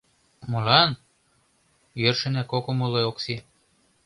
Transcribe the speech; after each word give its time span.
—Молан?— 0.51 0.89
йӧршынак 2.01 2.49
ок 2.57 2.65
умыло 2.71 3.01
Окси. 3.09 3.35